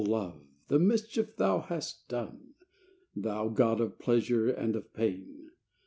LOVE! 0.03 0.47
the 0.67 0.79
mischief 0.79 1.35
thou 1.35 1.59
hast 1.59 2.09
done! 2.09 2.55
Thou 3.15 3.49
god 3.49 3.79
of 3.79 3.99
pleasure 3.99 4.49
and 4.49 4.75
of 4.75 4.91
pain 4.95 5.51